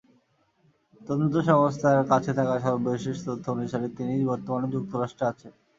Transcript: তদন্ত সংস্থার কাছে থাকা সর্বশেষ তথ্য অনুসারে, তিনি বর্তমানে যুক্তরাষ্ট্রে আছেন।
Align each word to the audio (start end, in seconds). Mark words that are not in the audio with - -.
তদন্ত 1.01 1.35
সংস্থার 1.49 2.07
কাছে 2.11 2.31
থাকা 2.33 2.55
সর্বশেষ 2.59 3.17
তথ্য 3.25 3.45
অনুসারে, 3.53 3.87
তিনি 3.97 4.13
বর্তমানে 4.25 4.67
যুক্তরাষ্ট্রে 4.75 5.25
আছেন। 5.29 5.51